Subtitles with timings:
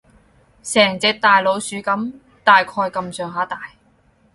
[0.63, 2.11] 成隻大老鼠噉，
[2.43, 3.69] 大概噉上下大